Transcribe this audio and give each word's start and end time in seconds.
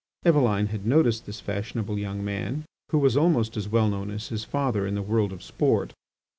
Eveline 0.25 0.69
had 0.69 0.83
noticed 0.83 1.27
this 1.27 1.39
fashionable 1.39 1.99
young 1.99 2.25
man, 2.25 2.65
who 2.89 2.97
was 2.97 3.15
almost 3.15 3.55
as 3.55 3.69
well 3.69 3.87
known 3.87 4.09
as 4.09 4.29
his 4.29 4.43
father 4.43 4.83
in 4.87 4.95
the 4.95 5.03
world 5.03 5.31
of 5.31 5.43
sport. 5.43 5.93